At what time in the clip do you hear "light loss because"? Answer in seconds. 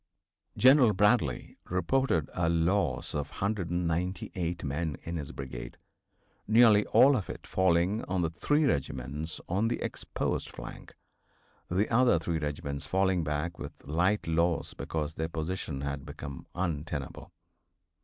13.85-15.13